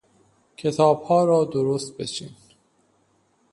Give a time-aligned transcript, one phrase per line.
[0.57, 2.29] کتابها را درست بچین.